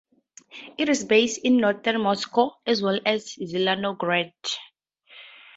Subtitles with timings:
[0.79, 4.33] It is based in Northern Moscow as well as Zelenograd.